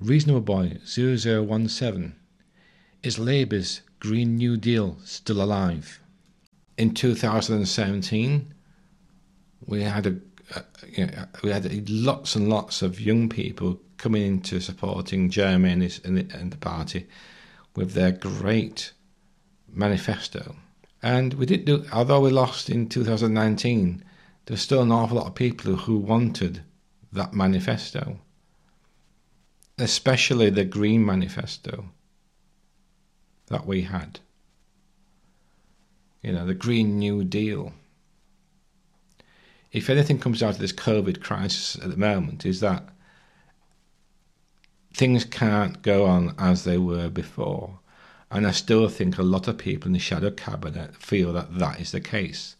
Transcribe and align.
Reasonable 0.00 0.42
Boy 0.42 0.78
0017 0.84 2.14
Is 3.02 3.18
Labour's 3.18 3.80
Green 3.98 4.36
New 4.36 4.56
Deal 4.56 4.96
still 5.04 5.42
alive? 5.42 6.00
In 6.76 6.94
2017, 6.94 8.54
we 9.66 9.82
had 9.82 10.06
a, 10.06 10.16
uh, 10.54 10.60
know, 10.98 11.24
we 11.42 11.50
had 11.50 11.90
lots 11.90 12.36
and 12.36 12.48
lots 12.48 12.80
of 12.80 13.00
young 13.00 13.28
people 13.28 13.80
coming 13.96 14.24
into 14.24 14.60
supporting 14.60 15.30
Jeremy 15.30 15.70
his, 15.82 16.00
and, 16.04 16.16
the, 16.16 16.36
and 16.36 16.52
the 16.52 16.58
party 16.58 17.08
with 17.74 17.94
their 17.94 18.12
great 18.12 18.92
manifesto. 19.68 20.54
And 21.02 21.34
we 21.34 21.44
did 21.44 21.64
do, 21.64 21.84
although 21.92 22.20
we 22.20 22.30
lost 22.30 22.70
in 22.70 22.88
2019, 22.88 24.04
there's 24.46 24.62
still 24.62 24.82
an 24.82 24.92
awful 24.92 25.16
lot 25.16 25.26
of 25.26 25.34
people 25.34 25.74
who 25.74 25.98
wanted 25.98 26.62
that 27.12 27.34
manifesto, 27.34 28.20
especially 29.78 30.50
the 30.50 30.64
Green 30.64 31.04
Manifesto 31.04 31.86
that 33.46 33.66
we 33.66 33.82
had. 33.82 34.20
You 36.22 36.32
know, 36.32 36.46
the 36.46 36.54
Green 36.54 36.98
New 36.98 37.24
Deal. 37.24 37.72
If 39.72 39.88
anything 39.88 40.18
comes 40.18 40.42
out 40.42 40.54
of 40.54 40.58
this 40.58 40.72
COVID 40.72 41.20
crisis 41.20 41.76
at 41.82 41.90
the 41.90 41.96
moment, 41.96 42.44
is 42.44 42.60
that 42.60 42.88
things 44.92 45.24
can't 45.24 45.80
go 45.82 46.06
on 46.06 46.34
as 46.38 46.64
they 46.64 46.78
were 46.78 47.08
before. 47.08 47.78
And 48.30 48.46
I 48.46 48.50
still 48.50 48.88
think 48.88 49.16
a 49.16 49.22
lot 49.22 49.48
of 49.48 49.56
people 49.56 49.86
in 49.88 49.92
the 49.92 49.98
shadow 49.98 50.30
cabinet 50.30 50.96
feel 50.96 51.32
that 51.34 51.58
that 51.58 51.80
is 51.80 51.92
the 51.92 52.00
case. 52.00 52.56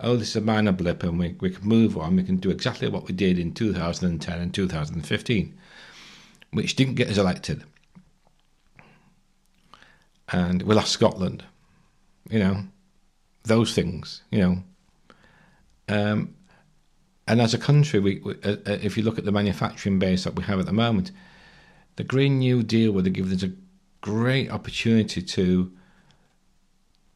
Oh, 0.00 0.16
this 0.16 0.30
is 0.30 0.36
a 0.36 0.40
minor 0.40 0.72
blip 0.72 1.02
and 1.04 1.18
we, 1.18 1.36
we 1.40 1.50
can 1.50 1.68
move 1.68 1.96
on. 1.96 2.16
We 2.16 2.24
can 2.24 2.38
do 2.38 2.50
exactly 2.50 2.88
what 2.88 3.06
we 3.06 3.12
did 3.12 3.38
in 3.38 3.52
2010 3.54 4.38
and 4.38 4.54
2015, 4.54 5.58
which 6.52 6.76
didn't 6.76 6.94
get 6.94 7.08
us 7.08 7.18
elected. 7.18 7.64
And 10.28 10.62
we 10.62 10.74
lost 10.74 10.92
Scotland. 10.92 11.44
You 12.30 12.38
know, 12.38 12.64
those 13.42 13.74
things, 13.74 14.22
you 14.30 14.38
know. 14.38 14.62
Um, 15.88 16.34
and 17.26 17.40
as 17.40 17.54
a 17.54 17.58
country, 17.58 18.00
we, 18.00 18.20
we 18.20 18.34
uh, 18.44 18.56
uh 18.66 18.78
if 18.82 18.96
you 18.96 19.02
look 19.02 19.18
at 19.18 19.24
the 19.24 19.32
manufacturing 19.32 19.98
base 19.98 20.24
that 20.24 20.36
we 20.36 20.44
have 20.44 20.60
at 20.60 20.66
the 20.66 20.72
moment, 20.72 21.10
the 21.96 22.04
Green 22.04 22.38
New 22.38 22.62
Deal 22.62 22.92
would 22.92 23.06
have 23.06 23.14
given 23.14 23.32
us 23.32 23.42
a 23.42 23.52
great 24.00 24.50
opportunity 24.50 25.22
to 25.22 25.72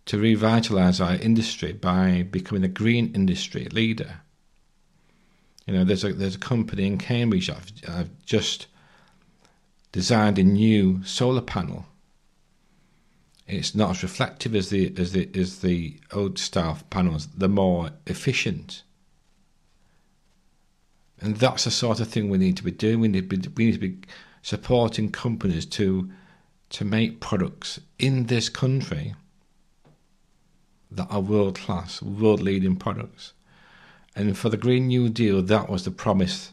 to 0.06 0.16
revitalise 0.18 1.04
our 1.04 1.16
industry 1.16 1.72
by 1.72 2.26
becoming 2.30 2.64
a 2.64 2.68
green 2.68 3.12
industry 3.14 3.66
leader. 3.72 4.20
You 5.66 5.74
know, 5.74 5.84
there's 5.84 6.04
a 6.04 6.12
there's 6.12 6.36
a 6.36 6.40
company 6.40 6.86
in 6.86 6.98
Cambridge 6.98 7.50
I've, 7.50 7.72
I've 7.88 8.24
just 8.24 8.66
designed 9.96 10.38
a 10.38 10.44
new 10.44 11.02
solar 11.04 11.40
panel. 11.40 11.86
It's 13.46 13.74
not 13.74 13.92
as 13.92 14.02
reflective 14.02 14.54
as 14.54 14.68
the 14.68 14.92
as 14.98 15.12
the 15.12 15.30
as 15.34 15.60
the 15.60 15.98
old 16.12 16.38
style 16.38 16.78
panels. 16.90 17.28
They're 17.28 17.48
more 17.48 17.92
efficient. 18.06 18.82
And 21.18 21.36
that's 21.36 21.64
the 21.64 21.70
sort 21.70 22.00
of 22.00 22.08
thing 22.08 22.28
we 22.28 22.36
need 22.36 22.58
to 22.58 22.62
be 22.62 22.72
doing. 22.72 23.00
We 23.00 23.08
need 23.08 23.30
to 23.30 23.36
be, 23.38 23.50
we 23.56 23.64
need 23.64 23.80
to 23.80 23.88
be 23.88 23.98
supporting 24.42 25.10
companies 25.10 25.64
to 25.78 26.10
to 26.76 26.84
make 26.84 27.20
products 27.20 27.80
in 27.98 28.26
this 28.26 28.50
country 28.50 29.14
that 30.90 31.08
are 31.10 31.20
world 31.20 31.56
class, 31.58 32.02
world 32.02 32.42
leading 32.42 32.76
products. 32.76 33.32
And 34.14 34.36
for 34.36 34.50
the 34.50 34.58
Green 34.58 34.88
New 34.88 35.08
Deal, 35.08 35.40
that 35.40 35.70
was 35.70 35.86
the 35.86 35.90
promise 35.90 36.52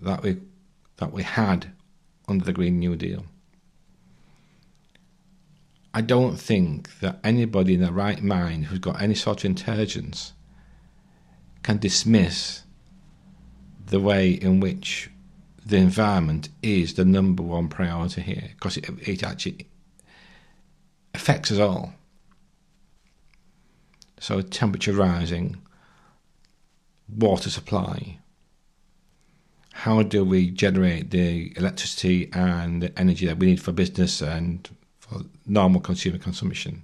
that 0.00 0.22
we 0.22 0.36
that 0.98 1.12
we 1.12 1.24
had 1.24 1.73
under 2.28 2.44
the 2.44 2.52
Green 2.52 2.78
New 2.78 2.96
Deal. 2.96 3.24
I 5.92 6.00
don't 6.00 6.36
think 6.36 6.98
that 7.00 7.20
anybody 7.22 7.74
in 7.74 7.80
their 7.80 7.92
right 7.92 8.20
mind 8.22 8.66
who's 8.66 8.80
got 8.80 9.00
any 9.00 9.14
sort 9.14 9.40
of 9.40 9.44
intelligence 9.44 10.32
can 11.62 11.78
dismiss 11.78 12.62
the 13.86 14.00
way 14.00 14.32
in 14.32 14.60
which 14.60 15.10
the 15.64 15.76
environment 15.76 16.48
is 16.62 16.94
the 16.94 17.04
number 17.04 17.42
one 17.42 17.68
priority 17.68 18.22
here 18.22 18.50
because 18.54 18.76
it, 18.76 18.88
it 19.08 19.22
actually 19.22 19.66
affects 21.14 21.50
us 21.52 21.58
all. 21.58 21.94
So, 24.18 24.40
temperature 24.40 24.92
rising, 24.92 25.58
water 27.08 27.50
supply. 27.50 28.18
How 29.78 30.02
do 30.02 30.24
we 30.24 30.50
generate 30.50 31.10
the 31.10 31.52
electricity 31.56 32.30
and 32.32 32.82
the 32.82 32.98
energy 32.98 33.26
that 33.26 33.38
we 33.38 33.46
need 33.46 33.60
for 33.60 33.72
business 33.72 34.22
and 34.22 34.68
for 34.98 35.20
normal 35.46 35.80
consumer 35.80 36.18
consumption? 36.18 36.82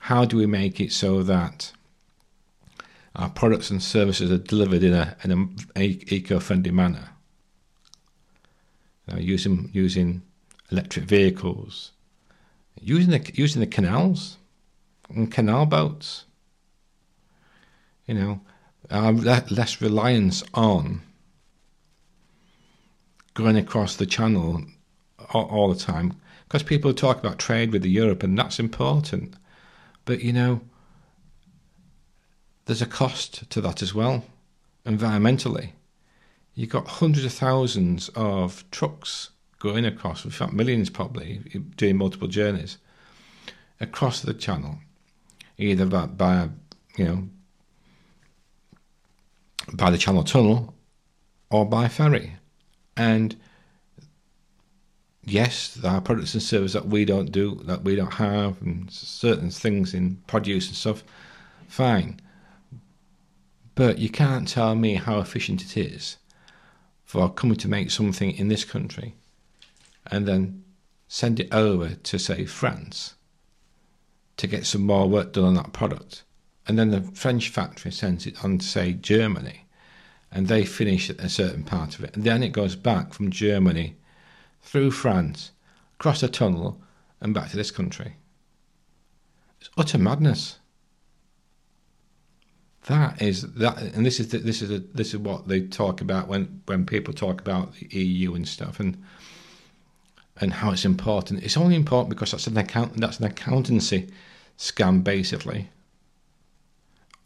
How 0.00 0.24
do 0.24 0.36
we 0.36 0.46
make 0.46 0.80
it 0.80 0.92
so 0.92 1.22
that 1.22 1.72
our 3.18 3.28
products 3.28 3.70
and 3.70 3.82
services 3.82 4.30
are 4.30 4.38
delivered 4.38 4.82
in 4.84 4.94
a 4.94 5.16
in 5.24 5.30
an 5.32 5.56
eco-friendly 5.76 6.70
manner. 6.70 7.10
Uh, 9.10 9.16
using 9.16 9.70
using 9.72 10.22
electric 10.70 11.04
vehicles, 11.04 11.92
using 12.80 13.10
the 13.10 13.30
using 13.34 13.60
the 13.60 13.66
canals 13.66 14.36
and 15.08 15.32
canal 15.32 15.66
boats. 15.66 16.26
You 18.06 18.14
know, 18.14 18.40
uh, 18.90 19.12
less 19.50 19.80
reliance 19.80 20.42
on 20.54 21.02
going 23.34 23.56
across 23.56 23.96
the 23.96 24.06
channel 24.06 24.62
all, 25.32 25.44
all 25.44 25.68
the 25.72 25.78
time 25.78 26.14
because 26.44 26.62
people 26.62 26.94
talk 26.94 27.18
about 27.18 27.38
trade 27.38 27.72
with 27.72 27.84
Europe 27.84 28.22
and 28.22 28.38
that's 28.38 28.58
important, 28.58 29.34
but 30.06 30.22
you 30.22 30.32
know 30.32 30.60
there's 32.64 32.82
a 32.82 32.86
cost 32.86 33.48
to 33.50 33.60
that 33.60 33.82
as 33.82 33.94
well, 33.94 34.24
environmentally. 34.84 35.70
You've 36.54 36.70
got 36.70 36.86
hundreds 36.86 37.24
of 37.24 37.32
thousands 37.32 38.10
of 38.10 38.64
trucks 38.70 39.30
going 39.58 39.84
across, 39.86 40.24
in 40.24 40.30
fact, 40.30 40.52
millions 40.52 40.90
probably, 40.90 41.40
doing 41.76 41.96
multiple 41.96 42.28
journeys 42.28 42.78
across 43.80 44.20
the 44.20 44.34
channel, 44.34 44.78
either 45.56 45.86
by, 45.86 46.06
by 46.06 46.48
you 46.96 47.04
know, 47.04 47.28
by 49.72 49.90
the 49.90 49.98
Channel 49.98 50.24
Tunnel 50.24 50.74
or 51.50 51.66
by 51.66 51.88
ferry. 51.88 52.34
And 52.96 53.36
yes, 55.24 55.74
there 55.74 55.92
are 55.92 56.00
products 56.00 56.34
and 56.34 56.42
services 56.42 56.72
that 56.72 56.86
we 56.86 57.04
don't 57.04 57.32
do, 57.32 57.60
that 57.64 57.84
we 57.84 57.96
don't 57.96 58.14
have, 58.14 58.60
and 58.62 58.90
certain 58.90 59.50
things 59.50 59.94
in 59.94 60.16
produce 60.26 60.68
and 60.68 60.76
stuff. 60.76 61.04
Fine. 61.68 62.20
But 63.74 63.98
you 63.98 64.08
can't 64.08 64.48
tell 64.48 64.74
me 64.74 64.94
how 64.94 65.20
efficient 65.20 65.62
it 65.62 65.76
is 65.76 66.16
for 67.04 67.30
coming 67.32 67.56
to 67.56 67.68
make 67.68 67.90
something 67.90 68.32
in 68.32 68.48
this 68.48 68.64
country 68.64 69.14
and 70.10 70.26
then 70.26 70.64
send 71.06 71.40
it 71.40 71.52
over 71.52 71.94
to, 71.94 72.18
say, 72.18 72.44
France 72.44 73.14
to 74.36 74.46
get 74.46 74.66
some 74.66 74.82
more 74.82 75.08
work 75.08 75.32
done 75.32 75.44
on 75.44 75.54
that 75.54 75.72
product. 75.72 76.22
And 76.68 76.78
then 76.78 76.90
the 76.90 77.00
French 77.00 77.48
factory 77.48 77.90
sends 77.90 78.26
it 78.26 78.44
on 78.44 78.58
to, 78.58 78.66
say, 78.66 78.92
Germany 78.92 79.64
and 80.30 80.48
they 80.48 80.64
finish 80.64 81.08
a 81.08 81.28
certain 81.28 81.64
part 81.64 81.98
of 81.98 82.04
it. 82.04 82.14
And 82.14 82.24
then 82.24 82.42
it 82.42 82.52
goes 82.52 82.76
back 82.76 83.14
from 83.14 83.30
Germany 83.30 83.96
through 84.60 84.90
France, 84.90 85.52
across 85.98 86.22
a 86.22 86.28
tunnel, 86.28 86.80
and 87.20 87.32
back 87.34 87.50
to 87.50 87.56
this 87.56 87.70
country. 87.70 88.16
It's 89.60 89.70
utter 89.76 89.98
madness. 89.98 90.58
That 92.86 93.20
is 93.20 93.42
that, 93.54 93.78
and 93.78 94.04
this 94.06 94.20
is 94.20 94.28
the, 94.28 94.38
this 94.38 94.62
is 94.62 94.70
a, 94.70 94.78
this 94.78 95.08
is 95.08 95.18
what 95.18 95.48
they 95.48 95.62
talk 95.62 96.00
about 96.00 96.28
when 96.28 96.62
when 96.66 96.86
people 96.86 97.12
talk 97.12 97.40
about 97.40 97.74
the 97.74 97.86
EU 97.98 98.34
and 98.34 98.48
stuff, 98.48 98.80
and 98.80 99.02
and 100.40 100.54
how 100.54 100.70
it's 100.70 100.86
important. 100.86 101.42
It's 101.42 101.56
only 101.56 101.74
important 101.74 102.10
because 102.10 102.30
that's 102.30 102.46
an 102.46 102.56
account 102.56 102.96
that's 102.96 103.18
an 103.18 103.26
accountancy 103.26 104.08
scam 104.56 105.04
basically. 105.04 105.70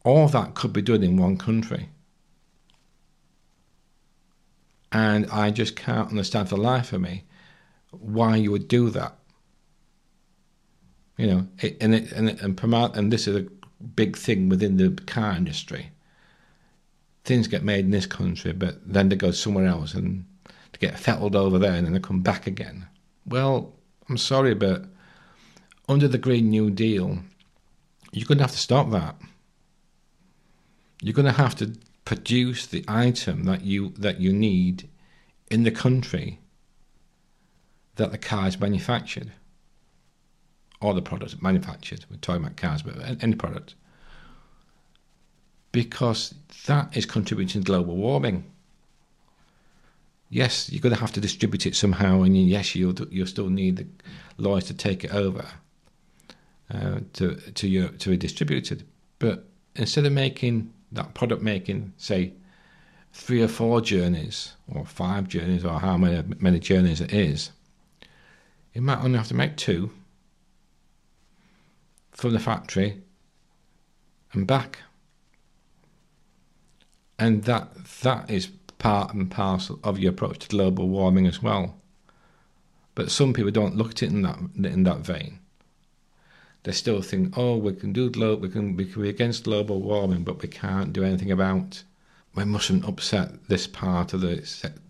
All 0.04 0.28
that 0.28 0.54
could 0.54 0.72
be 0.72 0.82
done 0.82 1.02
in 1.02 1.16
one 1.16 1.36
country. 1.36 1.88
And 4.90 5.26
I 5.30 5.50
just 5.50 5.76
can't 5.76 6.10
understand 6.10 6.48
for 6.48 6.56
the 6.56 6.62
life 6.62 6.92
of 6.92 7.00
me 7.00 7.24
why 7.90 8.36
you 8.36 8.50
would 8.50 8.68
do 8.68 8.90
that. 8.90 9.16
You 11.16 11.26
know, 11.26 11.48
it, 11.60 11.76
and 11.80 11.94
it, 11.94 12.12
and 12.12 12.28
and, 12.28 12.74
and 12.96 13.12
this 13.12 13.28
is 13.28 13.36
a 13.36 13.46
big 13.94 14.16
thing 14.16 14.48
within 14.48 14.76
the 14.76 14.90
car 15.06 15.34
industry. 15.34 15.90
Things 17.24 17.46
get 17.46 17.62
made 17.62 17.84
in 17.84 17.90
this 17.90 18.06
country, 18.06 18.52
but 18.52 18.80
then 18.90 19.08
they 19.08 19.16
go 19.16 19.30
somewhere 19.30 19.66
else 19.66 19.94
and 19.94 20.24
to 20.72 20.80
get 20.80 20.98
settled 20.98 21.36
over 21.36 21.58
there 21.58 21.74
and 21.74 21.86
then 21.86 21.92
they 21.92 22.00
come 22.00 22.20
back 22.20 22.46
again. 22.46 22.86
Well, 23.26 23.72
I'm 24.08 24.16
sorry, 24.16 24.54
but 24.54 24.84
under 25.88 26.08
the 26.08 26.18
Green 26.18 26.50
New 26.50 26.70
Deal, 26.70 27.18
you're 28.12 28.26
going 28.26 28.38
to 28.38 28.44
have 28.44 28.52
to 28.52 28.58
stop 28.58 28.90
that. 28.90 29.14
You're 31.02 31.14
going 31.14 31.26
to 31.26 31.32
have 31.32 31.56
to 31.56 31.74
produce 32.04 32.64
the 32.66 32.84
item 32.86 33.42
that 33.44 33.62
you 33.62 33.92
that 33.98 34.20
you 34.20 34.32
need 34.32 34.88
in 35.50 35.64
the 35.64 35.72
country 35.72 36.38
that 37.96 38.12
the 38.12 38.18
car 38.18 38.46
is 38.46 38.58
manufactured, 38.58 39.32
or 40.80 40.94
the 40.94 41.02
product 41.02 41.42
manufactured. 41.42 42.06
We're 42.08 42.18
talking 42.18 42.44
about 42.44 42.56
cars, 42.56 42.82
but 42.82 43.22
any 43.22 43.34
product, 43.34 43.74
because 45.72 46.34
that 46.66 46.96
is 46.96 47.04
contributing 47.04 47.62
to 47.62 47.66
global 47.66 47.96
warming. 47.96 48.44
Yes, 50.30 50.70
you're 50.70 50.80
going 50.80 50.94
to 50.94 51.00
have 51.00 51.12
to 51.12 51.20
distribute 51.20 51.66
it 51.66 51.74
somehow, 51.74 52.22
and 52.22 52.36
yes, 52.36 52.76
you'll 52.76 52.94
you'll 53.10 53.26
still 53.26 53.50
need 53.50 53.76
the 53.76 53.86
lawyers 54.36 54.64
to 54.66 54.74
take 54.74 55.02
it 55.02 55.12
over 55.12 55.46
uh, 56.72 57.00
to 57.14 57.34
to 57.34 57.66
your 57.68 57.88
to 57.88 58.10
be 58.10 58.16
distributed. 58.16 58.84
But 59.18 59.48
instead 59.74 60.06
of 60.06 60.12
making 60.12 60.72
that 60.92 61.14
product 61.14 61.42
making, 61.42 61.92
say, 61.96 62.34
three 63.12 63.42
or 63.42 63.48
four 63.48 63.80
journeys, 63.80 64.54
or 64.68 64.84
five 64.86 65.28
journeys, 65.28 65.64
or 65.64 65.80
how 65.80 65.96
many 65.96 66.22
many 66.38 66.58
journeys 66.58 67.00
it 67.00 67.12
is, 67.12 67.50
you 68.72 68.82
might 68.82 69.02
only 69.02 69.18
have 69.18 69.28
to 69.28 69.34
make 69.34 69.56
two 69.56 69.90
from 72.12 72.32
the 72.32 72.38
factory 72.38 73.02
and 74.32 74.46
back. 74.46 74.78
And 77.18 77.44
that 77.44 77.84
that 78.02 78.30
is 78.30 78.48
part 78.78 79.14
and 79.14 79.30
parcel 79.30 79.78
of 79.84 79.98
your 79.98 80.10
approach 80.10 80.40
to 80.40 80.48
global 80.48 80.88
warming 80.88 81.26
as 81.26 81.42
well. 81.42 81.76
But 82.94 83.10
some 83.10 83.32
people 83.32 83.50
don't 83.50 83.76
look 83.76 83.92
at 83.92 84.02
it 84.02 84.10
in 84.10 84.22
that 84.22 84.38
in 84.56 84.82
that 84.84 84.98
vein. 84.98 85.38
They 86.64 86.72
still 86.72 87.02
think, 87.02 87.36
oh, 87.36 87.56
we 87.56 87.72
can 87.72 87.92
do 87.92 88.08
global, 88.10 88.42
we 88.42 88.48
can, 88.48 88.76
we 88.76 88.84
can 88.84 89.02
be 89.02 89.08
against 89.08 89.44
global 89.44 89.80
warming, 89.80 90.22
but 90.22 90.40
we 90.40 90.48
can't 90.48 90.92
do 90.92 91.02
anything 91.02 91.30
about. 91.30 91.82
We 92.34 92.44
mustn't 92.44 92.88
upset 92.88 93.48
this 93.48 93.66
part 93.66 94.14
of 94.14 94.22
the 94.22 94.36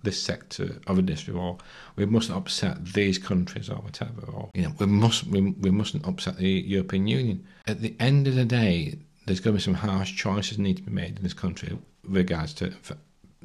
this 0.04 0.22
sector 0.22 0.76
of 0.86 0.98
industry, 0.98 1.34
or 1.34 1.58
we 1.96 2.06
mustn't 2.06 2.38
upset 2.38 2.92
these 2.92 3.18
countries, 3.18 3.68
or 3.68 3.76
whatever. 3.76 4.22
Or 4.32 4.50
you 4.54 4.62
know, 4.62 4.72
we 4.78 4.86
must 4.86 5.26
we, 5.26 5.40
we 5.40 5.70
mustn't 5.70 6.06
upset 6.06 6.36
the 6.36 6.48
European 6.48 7.08
Union. 7.08 7.44
At 7.66 7.80
the 7.80 7.96
end 7.98 8.28
of 8.28 8.36
the 8.36 8.44
day, 8.44 8.98
there's 9.26 9.40
going 9.40 9.56
to 9.56 9.58
be 9.58 9.64
some 9.64 9.74
harsh 9.74 10.14
choices 10.14 10.58
need 10.58 10.76
to 10.76 10.82
be 10.82 10.92
made 10.92 11.16
in 11.16 11.22
this 11.24 11.34
country 11.34 11.76
with 12.04 12.16
regards 12.16 12.52
to 12.54 12.72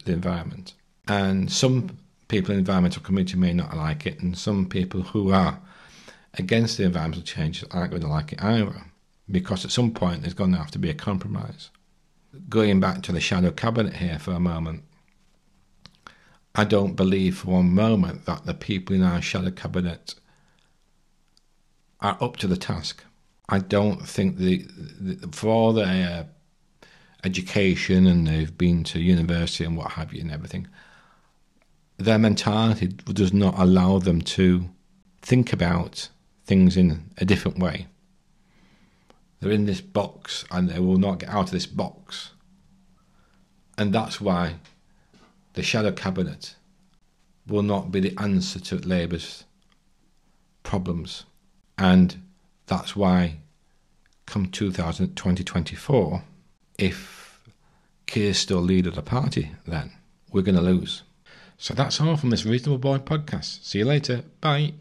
the 0.05 0.13
environment. 0.13 0.73
And 1.07 1.51
some 1.51 1.97
people 2.27 2.51
in 2.51 2.57
the 2.57 2.61
environmental 2.61 3.01
community 3.01 3.37
may 3.37 3.53
not 3.53 3.75
like 3.75 4.05
it, 4.05 4.19
and 4.19 4.37
some 4.37 4.67
people 4.67 5.01
who 5.01 5.31
are 5.31 5.59
against 6.37 6.77
the 6.77 6.83
environmental 6.83 7.23
changes 7.23 7.67
aren't 7.71 7.91
going 7.91 8.03
to 8.03 8.07
like 8.07 8.33
it 8.33 8.43
either, 8.43 8.85
because 9.29 9.65
at 9.65 9.71
some 9.71 9.91
point 9.91 10.21
there's 10.21 10.33
going 10.33 10.51
to 10.51 10.57
have 10.57 10.71
to 10.71 10.79
be 10.79 10.89
a 10.89 10.93
compromise. 10.93 11.69
Going 12.49 12.79
back 12.79 13.01
to 13.03 13.11
the 13.11 13.19
shadow 13.19 13.51
cabinet 13.51 13.95
here 13.95 14.19
for 14.19 14.31
a 14.31 14.39
moment, 14.39 14.83
I 16.55 16.63
don't 16.63 16.95
believe 16.95 17.37
for 17.37 17.51
one 17.51 17.73
moment 17.73 18.25
that 18.25 18.45
the 18.45 18.53
people 18.53 18.95
in 18.95 19.03
our 19.03 19.21
shadow 19.21 19.51
cabinet 19.51 20.15
are 21.99 22.17
up 22.21 22.37
to 22.37 22.47
the 22.47 22.57
task. 22.57 23.03
I 23.49 23.59
don't 23.59 24.07
think 24.07 24.37
the, 24.37 24.65
the 24.99 25.27
for 25.29 25.47
all 25.49 25.73
their 25.73 26.25
uh, 26.83 26.87
education 27.23 28.07
and 28.07 28.27
they've 28.27 28.57
been 28.57 28.83
to 28.85 28.99
university 28.99 29.63
and 29.63 29.77
what 29.77 29.91
have 29.93 30.13
you 30.13 30.21
and 30.21 30.31
everything, 30.31 30.67
their 31.97 32.19
mentality 32.19 32.87
does 32.87 33.33
not 33.33 33.55
allow 33.57 33.99
them 33.99 34.21
to 34.21 34.69
think 35.21 35.53
about 35.53 36.09
things 36.47 36.77
in 36.77 37.11
a 37.17 37.25
different 37.25 37.59
way. 37.59 37.87
They're 39.39 39.51
in 39.51 39.65
this 39.65 39.81
box 39.81 40.45
and 40.49 40.69
they 40.69 40.79
will 40.79 40.97
not 40.97 41.19
get 41.19 41.29
out 41.29 41.45
of 41.45 41.51
this 41.51 41.67
box. 41.67 42.31
And 43.77 43.93
that's 43.93 44.19
why 44.19 44.55
the 45.53 45.61
shadow 45.61 45.91
cabinet 45.91 46.55
will 47.45 47.61
not 47.61 47.91
be 47.91 47.99
the 47.99 48.17
answer 48.19 48.59
to 48.59 48.77
Labour's 48.77 49.43
problems. 50.63 51.25
And 51.77 52.23
that's 52.65 52.95
why, 52.95 53.37
come 54.25 54.47
2024, 54.47 56.23
if 56.79 57.39
Keir's 58.07 58.39
still 58.39 58.61
leader 58.61 58.89
of 58.89 58.95
the 58.95 59.03
party, 59.03 59.51
then 59.65 59.91
we're 60.31 60.41
going 60.41 60.55
to 60.55 60.61
lose. 60.61 61.03
So 61.57 61.73
that's 61.73 62.01
all 62.01 62.17
from 62.17 62.29
this 62.31 62.45
Reasonable 62.45 62.77
Boy 62.77 62.97
podcast. 62.99 63.63
See 63.63 63.79
you 63.79 63.85
later. 63.85 64.23
Bye. 64.41 64.73